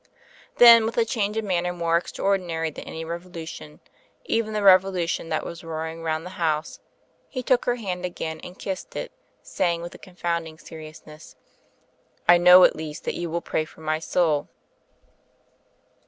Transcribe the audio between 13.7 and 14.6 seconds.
my soul."